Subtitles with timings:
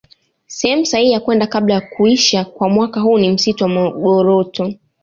[0.47, 4.73] Sehemu sahihi ya kwenda kabla ya kuisha kwa mwaka huu ni msitu wa Magoroto